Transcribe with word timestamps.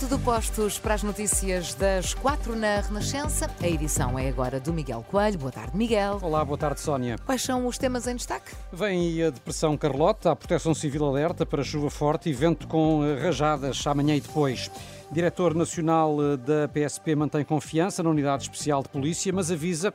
Está 0.00 0.16
tudo 0.16 0.24
postos 0.24 0.78
para 0.78 0.94
as 0.94 1.02
notícias 1.02 1.74
das 1.74 2.14
quatro 2.14 2.56
na 2.56 2.80
Renascença. 2.80 3.50
A 3.62 3.68
edição 3.68 4.18
é 4.18 4.30
agora 4.30 4.58
do 4.58 4.72
Miguel 4.72 5.04
Coelho. 5.06 5.38
Boa 5.38 5.52
tarde, 5.52 5.76
Miguel. 5.76 6.18
Olá, 6.22 6.42
boa 6.42 6.56
tarde, 6.56 6.80
Sónia. 6.80 7.18
Quais 7.26 7.42
são 7.42 7.66
os 7.66 7.76
temas 7.76 8.06
em 8.06 8.16
destaque? 8.16 8.50
Vem 8.72 9.22
a 9.22 9.28
depressão 9.28 9.76
Carlota, 9.76 10.30
a 10.30 10.36
proteção 10.36 10.72
civil 10.72 11.04
alerta 11.04 11.44
para 11.44 11.62
chuva 11.62 11.90
forte 11.90 12.30
e 12.30 12.32
vento 12.32 12.66
com 12.66 13.04
eh, 13.04 13.22
rajadas 13.22 13.86
amanhã 13.86 14.16
e 14.16 14.22
depois. 14.22 14.70
Diretor 15.12 15.54
Nacional 15.54 16.16
eh, 16.22 16.36
da 16.38 16.66
PSP 16.68 17.14
mantém 17.14 17.44
confiança 17.44 18.02
na 18.02 18.08
Unidade 18.08 18.44
Especial 18.44 18.82
de 18.82 18.88
Polícia, 18.88 19.30
mas 19.34 19.50
avisa 19.50 19.92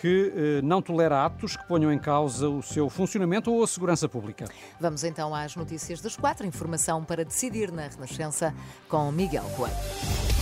que 0.00 0.32
eh, 0.34 0.62
não 0.62 0.82
tolera 0.82 1.24
atos 1.24 1.56
que 1.56 1.66
ponham 1.66 1.92
em 1.92 1.98
causa 1.98 2.48
o 2.48 2.62
seu 2.62 2.88
funcionamento 2.88 3.52
ou 3.52 3.62
a 3.62 3.66
segurança 3.66 4.08
pública. 4.08 4.46
Vamos 4.80 5.04
então 5.04 5.34
às 5.34 5.54
notícias 5.56 6.00
das 6.00 6.16
quatro. 6.16 6.46
Informação 6.46 7.04
para 7.04 7.24
decidir 7.24 7.70
na 7.70 7.88
Renascença 7.88 8.54
com 8.88 9.10
Miguel 9.12 9.44
Coelho. 9.56 10.33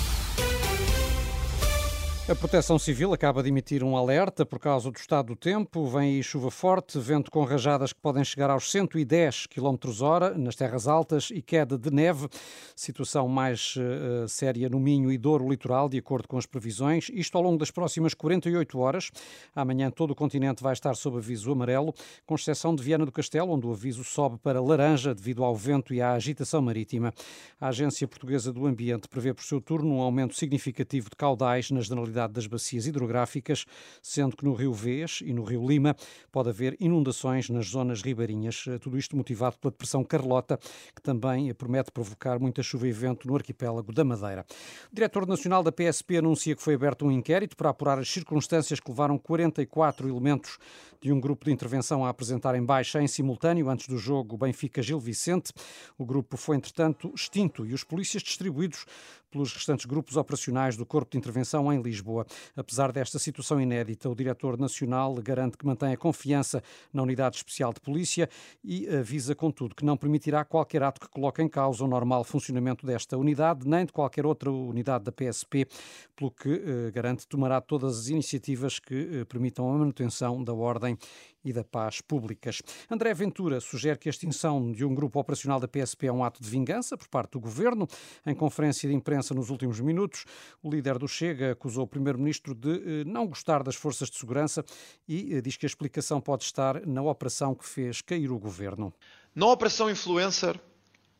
A 2.28 2.36
Proteção 2.36 2.78
Civil 2.78 3.12
acaba 3.12 3.42
de 3.42 3.48
emitir 3.48 3.82
um 3.82 3.96
alerta 3.96 4.46
por 4.46 4.60
causa 4.60 4.88
do 4.92 4.96
estado 4.96 5.26
do 5.26 5.36
tempo. 5.36 5.84
Vem 5.88 6.14
aí 6.14 6.22
chuva 6.22 6.52
forte, 6.52 6.96
vento 6.96 7.32
com 7.32 7.42
rajadas 7.42 7.92
que 7.92 8.00
podem 8.00 8.22
chegar 8.22 8.48
aos 8.48 8.70
110 8.70 9.48
km 9.48 9.76
hora 10.00 10.38
nas 10.38 10.54
terras 10.54 10.86
altas 10.86 11.30
e 11.32 11.42
queda 11.42 11.76
de 11.76 11.90
neve. 11.90 12.28
Situação 12.76 13.26
mais 13.26 13.74
uh, 13.76 14.28
séria 14.28 14.68
no 14.68 14.78
Minho 14.78 15.10
e 15.10 15.18
Douro 15.18 15.50
litoral, 15.50 15.88
de 15.88 15.98
acordo 15.98 16.28
com 16.28 16.38
as 16.38 16.46
previsões. 16.46 17.10
Isto 17.12 17.36
ao 17.36 17.42
longo 17.42 17.58
das 17.58 17.72
próximas 17.72 18.14
48 18.14 18.78
horas. 18.78 19.10
Amanhã 19.52 19.90
todo 19.90 20.12
o 20.12 20.14
continente 20.14 20.62
vai 20.62 20.74
estar 20.74 20.94
sob 20.94 21.16
aviso 21.16 21.50
amarelo, 21.50 21.92
com 22.24 22.36
exceção 22.36 22.72
de 22.72 22.84
Viana 22.84 23.04
do 23.04 23.10
Castelo, 23.10 23.50
onde 23.50 23.66
o 23.66 23.72
aviso 23.72 24.04
sobe 24.04 24.38
para 24.38 24.62
laranja 24.62 25.12
devido 25.12 25.42
ao 25.42 25.56
vento 25.56 25.92
e 25.92 26.00
à 26.00 26.12
agitação 26.12 26.62
marítima. 26.62 27.12
A 27.60 27.68
Agência 27.68 28.06
Portuguesa 28.06 28.52
do 28.52 28.64
Ambiente 28.64 29.08
prevê 29.08 29.34
por 29.34 29.42
seu 29.42 29.60
turno 29.60 29.96
um 29.96 30.00
aumento 30.00 30.36
significativo 30.36 31.10
de 31.10 31.16
caudais 31.16 31.68
na 31.72 31.80
generalidade 32.12 32.32
das 32.34 32.46
bacias 32.46 32.86
hidrográficas, 32.86 33.64
sendo 34.02 34.36
que 34.36 34.44
no 34.44 34.54
Rio 34.54 34.72
Vês 34.72 35.20
e 35.24 35.32
no 35.32 35.42
Rio 35.42 35.66
Lima 35.66 35.96
pode 36.30 36.50
haver 36.50 36.76
inundações 36.78 37.48
nas 37.48 37.66
zonas 37.66 38.02
ribeirinhas. 38.02 38.64
Tudo 38.80 38.98
isto 38.98 39.16
motivado 39.16 39.56
pela 39.58 39.72
depressão 39.72 40.04
Carlota, 40.04 40.58
que 40.94 41.02
também 41.02 41.52
promete 41.54 41.90
provocar 41.90 42.38
muita 42.38 42.62
chuva 42.62 42.86
e 42.86 42.92
vento 42.92 43.26
no 43.26 43.34
arquipélago 43.34 43.92
da 43.92 44.04
Madeira. 44.04 44.44
O 44.92 44.94
diretor 44.94 45.26
nacional 45.26 45.62
da 45.62 45.72
PSP 45.72 46.18
anuncia 46.18 46.54
que 46.54 46.62
foi 46.62 46.74
aberto 46.74 47.06
um 47.06 47.10
inquérito 47.10 47.56
para 47.56 47.70
apurar 47.70 47.98
as 47.98 48.08
circunstâncias 48.08 48.78
que 48.78 48.90
levaram 48.90 49.18
44 49.18 50.08
elementos 50.08 50.58
de 51.00 51.12
um 51.12 51.20
grupo 51.20 51.44
de 51.44 51.50
intervenção 51.50 52.04
a 52.04 52.10
apresentar 52.10 52.54
em 52.54 52.64
baixa 52.64 53.02
em 53.02 53.08
simultâneo 53.08 53.68
antes 53.68 53.88
do 53.88 53.98
jogo 53.98 54.36
Benfica-Gil 54.36 55.00
Vicente. 55.00 55.52
O 55.98 56.04
grupo 56.04 56.36
foi, 56.36 56.56
entretanto, 56.56 57.12
extinto 57.14 57.66
e 57.66 57.74
os 57.74 57.82
polícias 57.82 58.22
distribuídos 58.22 58.86
pelos 59.32 59.52
restantes 59.52 59.86
grupos 59.86 60.16
operacionais 60.16 60.76
do 60.76 60.84
Corpo 60.84 61.10
de 61.10 61.18
Intervenção 61.18 61.72
em 61.72 61.80
Lisboa. 61.80 62.26
Apesar 62.54 62.92
desta 62.92 63.18
situação 63.18 63.60
inédita, 63.60 64.08
o 64.08 64.14
diretor 64.14 64.58
nacional 64.58 65.14
garante 65.14 65.56
que 65.56 65.66
mantém 65.66 65.92
a 65.92 65.96
confiança 65.96 66.62
na 66.92 67.02
Unidade 67.02 67.36
Especial 67.36 67.72
de 67.72 67.80
Polícia 67.80 68.28
e 68.62 68.86
avisa, 68.88 69.34
contudo, 69.34 69.74
que 69.74 69.84
não 69.84 69.96
permitirá 69.96 70.44
qualquer 70.44 70.82
ato 70.82 71.00
que 71.00 71.08
coloque 71.08 71.42
em 71.42 71.48
causa 71.48 71.82
o 71.82 71.88
normal 71.88 72.22
funcionamento 72.22 72.86
desta 72.86 73.16
unidade, 73.16 73.66
nem 73.66 73.86
de 73.86 73.92
qualquer 73.92 74.26
outra 74.26 74.50
unidade 74.50 75.04
da 75.04 75.12
PSP, 75.12 75.66
pelo 76.14 76.30
que 76.30 76.50
eh, 76.50 76.90
garante 76.90 77.26
tomará 77.26 77.60
todas 77.60 77.98
as 77.98 78.08
iniciativas 78.08 78.78
que 78.78 79.20
eh, 79.20 79.24
permitam 79.24 79.72
a 79.72 79.78
manutenção 79.78 80.44
da 80.44 80.52
ordem 80.52 80.98
e 81.44 81.52
da 81.52 81.64
paz 81.64 82.00
públicas. 82.00 82.62
André 82.90 83.12
Ventura 83.14 83.60
sugere 83.60 83.98
que 83.98 84.08
a 84.08 84.10
extinção 84.10 84.70
de 84.72 84.84
um 84.84 84.94
grupo 84.94 85.18
operacional 85.18 85.58
da 85.58 85.68
PSP 85.68 86.06
é 86.06 86.12
um 86.12 86.24
ato 86.24 86.42
de 86.42 86.48
vingança 86.48 86.96
por 86.96 87.08
parte 87.08 87.32
do 87.32 87.40
governo. 87.40 87.86
Em 88.26 88.34
conferência 88.34 88.88
de 88.88 88.94
imprensa 88.94 89.21
nos 89.30 89.50
últimos 89.50 89.80
minutos, 89.80 90.24
o 90.62 90.70
líder 90.70 90.98
do 90.98 91.06
Chega 91.06 91.52
acusou 91.52 91.84
o 91.84 91.86
primeiro-ministro 91.86 92.54
de 92.54 92.70
eh, 92.70 93.04
não 93.04 93.26
gostar 93.26 93.62
das 93.62 93.76
forças 93.76 94.10
de 94.10 94.18
segurança 94.18 94.64
e 95.06 95.34
eh, 95.34 95.40
diz 95.40 95.56
que 95.56 95.64
a 95.64 95.68
explicação 95.68 96.20
pode 96.20 96.44
estar 96.44 96.84
na 96.86 97.02
operação 97.02 97.54
que 97.54 97.66
fez 97.66 98.00
cair 98.00 98.30
o 98.30 98.38
governo. 98.38 98.92
Na 99.34 99.46
operação 99.46 99.88
Influencer, 99.88 100.60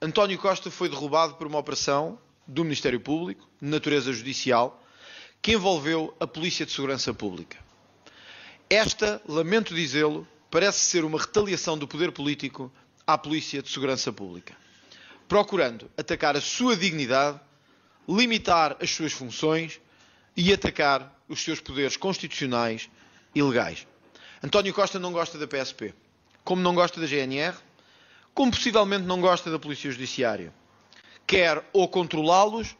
António 0.00 0.38
Costa 0.38 0.70
foi 0.70 0.88
derrubado 0.88 1.34
por 1.34 1.46
uma 1.46 1.58
operação 1.58 2.18
do 2.46 2.64
Ministério 2.64 3.00
Público, 3.00 3.48
de 3.60 3.68
natureza 3.68 4.12
judicial, 4.12 4.82
que 5.40 5.52
envolveu 5.52 6.14
a 6.20 6.26
Polícia 6.26 6.66
de 6.66 6.72
Segurança 6.72 7.14
Pública. 7.14 7.58
Esta, 8.68 9.20
lamento 9.28 9.74
dizê-lo, 9.74 10.26
parece 10.50 10.80
ser 10.80 11.04
uma 11.04 11.18
retaliação 11.18 11.76
do 11.78 11.88
poder 11.88 12.12
político 12.12 12.72
à 13.06 13.16
Polícia 13.16 13.62
de 13.62 13.68
Segurança 13.68 14.12
Pública, 14.12 14.56
procurando 15.28 15.90
atacar 15.96 16.36
a 16.36 16.40
sua 16.40 16.76
dignidade, 16.76 17.40
limitar 18.08 18.76
as 18.80 18.90
suas 18.90 19.12
funções 19.12 19.80
e 20.36 20.52
atacar 20.52 21.14
os 21.28 21.42
seus 21.42 21.60
poderes 21.60 21.96
constitucionais 21.96 22.88
e 23.34 23.42
legais. 23.42 23.86
António 24.42 24.74
Costa 24.74 24.98
não 24.98 25.12
gosta 25.12 25.38
da 25.38 25.46
PSP, 25.46 25.94
como 26.44 26.62
não 26.62 26.74
gosta 26.74 27.00
da 27.00 27.06
GNR, 27.06 27.56
como 28.34 28.50
possivelmente 28.50 29.04
não 29.04 29.20
gosta 29.20 29.50
da 29.50 29.58
Polícia 29.58 29.90
Judiciária. 29.90 30.52
Quer 31.26 31.64
ou 31.72 31.88
controlá-los 31.88 32.76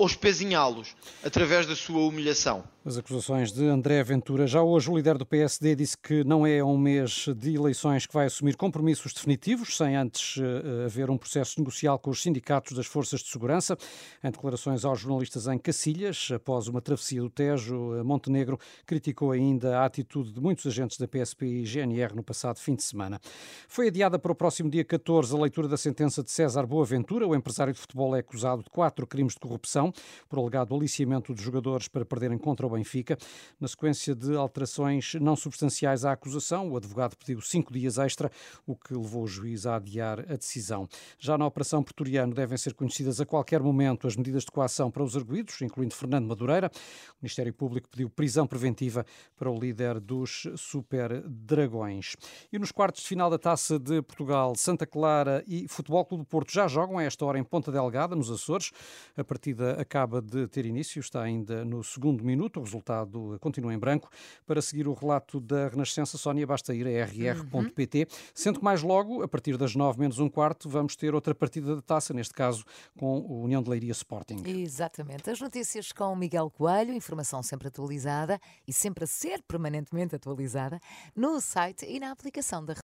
ou 0.00 0.06
espezinhá-los 0.06 0.96
através 1.22 1.66
da 1.66 1.76
sua 1.76 2.00
humilhação. 2.06 2.64
As 2.82 2.96
acusações 2.96 3.52
de 3.52 3.66
André 3.66 4.02
Ventura. 4.02 4.46
Já 4.46 4.62
hoje 4.62 4.90
o 4.90 4.96
líder 4.96 5.18
do 5.18 5.26
PSD 5.26 5.74
disse 5.76 5.98
que 5.98 6.24
não 6.24 6.46
é 6.46 6.64
um 6.64 6.78
mês 6.78 7.26
de 7.36 7.54
eleições 7.54 8.06
que 8.06 8.14
vai 8.14 8.24
assumir 8.24 8.56
compromissos 8.56 9.12
definitivos, 9.12 9.76
sem 9.76 9.94
antes 9.94 10.38
uh, 10.38 10.86
haver 10.86 11.10
um 11.10 11.18
processo 11.18 11.60
negocial 11.60 11.98
com 11.98 12.08
os 12.08 12.22
sindicatos 12.22 12.74
das 12.74 12.86
forças 12.86 13.20
de 13.20 13.28
segurança. 13.28 13.76
Em 14.24 14.30
declarações 14.30 14.82
aos 14.82 15.00
jornalistas 15.00 15.46
em 15.46 15.58
Cacilhas, 15.58 16.30
após 16.34 16.68
uma 16.68 16.80
travessia 16.80 17.20
do 17.20 17.28
Tejo, 17.28 17.96
eh, 17.96 18.02
Montenegro 18.02 18.58
criticou 18.86 19.32
ainda 19.32 19.80
a 19.80 19.84
atitude 19.84 20.32
de 20.32 20.40
muitos 20.40 20.66
agentes 20.66 20.96
da 20.96 21.06
PSP 21.06 21.44
e 21.44 21.64
GNR 21.66 22.14
no 22.16 22.22
passado 22.22 22.58
fim 22.58 22.74
de 22.74 22.82
semana. 22.82 23.20
Foi 23.68 23.88
adiada 23.88 24.18
para 24.18 24.32
o 24.32 24.34
próximo 24.34 24.70
dia 24.70 24.86
14 24.86 25.36
a 25.36 25.38
leitura 25.38 25.68
da 25.68 25.76
sentença 25.76 26.22
de 26.22 26.30
César 26.30 26.64
Boaventura. 26.64 27.26
O 27.26 27.34
empresário 27.34 27.74
de 27.74 27.78
futebol 27.78 28.16
é 28.16 28.20
acusado 28.20 28.62
de 28.62 28.70
quatro 28.70 29.06
crimes 29.06 29.34
de 29.34 29.40
corrupção 29.40 29.89
por 30.28 30.38
alegado 30.38 30.74
aliciamento 30.74 31.34
de 31.34 31.42
jogadores 31.42 31.88
para 31.88 32.04
perderem 32.04 32.38
contra 32.38 32.66
o 32.66 32.70
Benfica. 32.70 33.18
Na 33.58 33.68
sequência 33.68 34.14
de 34.14 34.34
alterações 34.36 35.14
não 35.14 35.36
substanciais 35.36 36.04
à 36.04 36.12
acusação, 36.12 36.70
o 36.70 36.76
advogado 36.76 37.16
pediu 37.16 37.40
cinco 37.40 37.72
dias 37.72 37.98
extra, 37.98 38.30
o 38.66 38.74
que 38.76 38.94
levou 38.94 39.24
o 39.24 39.26
juiz 39.26 39.66
a 39.66 39.76
adiar 39.76 40.20
a 40.20 40.36
decisão. 40.36 40.88
Já 41.18 41.36
na 41.36 41.46
Operação 41.46 41.82
Pretoriano 41.82 42.34
devem 42.34 42.56
ser 42.56 42.74
conhecidas 42.74 43.20
a 43.20 43.26
qualquer 43.26 43.62
momento 43.62 44.06
as 44.06 44.16
medidas 44.16 44.44
de 44.44 44.50
coação 44.50 44.90
para 44.90 45.02
os 45.02 45.16
arguídos, 45.16 45.60
incluindo 45.62 45.94
Fernando 45.94 46.26
Madureira. 46.26 46.70
O 47.12 47.22
Ministério 47.22 47.52
Público 47.52 47.88
pediu 47.88 48.08
prisão 48.08 48.46
preventiva 48.46 49.04
para 49.36 49.50
o 49.50 49.58
líder 49.58 50.00
dos 50.00 50.46
Super 50.56 51.22
Dragões. 51.28 52.16
E 52.52 52.58
nos 52.58 52.72
quartos 52.72 53.02
de 53.02 53.08
final 53.08 53.30
da 53.30 53.38
Taça 53.38 53.78
de 53.78 54.02
Portugal, 54.02 54.54
Santa 54.56 54.86
Clara 54.86 55.44
e 55.46 55.66
Futebol 55.68 56.04
Clube 56.04 56.24
do 56.24 56.26
Porto 56.26 56.52
já 56.52 56.66
jogam 56.68 56.98
a 56.98 57.02
esta 57.02 57.24
hora 57.24 57.38
em 57.38 57.44
Ponta 57.44 57.70
Delgada, 57.72 58.14
nos 58.14 58.30
Açores. 58.30 58.70
A 59.16 59.24
partida 59.24 59.79
acaba 59.80 60.20
de 60.20 60.46
ter 60.48 60.66
início, 60.66 61.00
está 61.00 61.22
ainda 61.22 61.64
no 61.64 61.82
segundo 61.82 62.24
minuto 62.24 62.60
o 62.60 62.62
resultado 62.62 63.38
continua 63.40 63.72
em 63.72 63.78
branco. 63.78 64.08
Para 64.46 64.60
seguir 64.60 64.86
o 64.86 64.94
relato 64.94 65.40
da 65.40 65.68
Renascença, 65.68 66.18
Sónia, 66.18 66.46
basta 66.46 66.74
ir 66.74 66.86
a 66.86 67.04
rr.pt, 67.04 68.06
sendo 68.34 68.58
que 68.58 68.64
mais 68.64 68.82
logo, 68.82 69.22
a 69.22 69.28
partir 69.28 69.56
das 69.56 69.74
9 69.74 69.98
menos 69.98 70.18
um 70.18 70.28
quarto, 70.28 70.68
vamos 70.68 70.96
ter 70.96 71.14
outra 71.14 71.34
partida 71.34 71.76
da 71.76 71.82
taça, 71.82 72.12
neste 72.12 72.34
caso 72.34 72.64
com 72.98 73.20
o 73.20 73.42
União 73.42 73.62
de 73.62 73.70
Leiria 73.70 73.92
Sporting. 73.92 74.42
Exatamente. 74.46 75.30
As 75.30 75.40
notícias 75.40 75.92
com 75.92 76.14
Miguel 76.14 76.50
Coelho, 76.50 76.92
informação 76.92 77.42
sempre 77.42 77.68
atualizada 77.68 78.40
e 78.66 78.72
sempre 78.72 79.04
a 79.04 79.06
ser 79.06 79.42
permanentemente 79.42 80.14
atualizada 80.14 80.80
no 81.14 81.40
site 81.40 81.86
e 81.86 81.98
na 81.98 82.10
aplicação 82.10 82.64
da 82.64 82.74